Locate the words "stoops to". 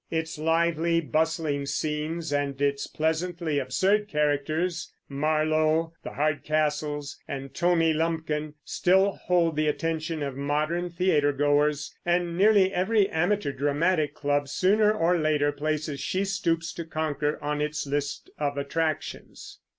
16.25-16.85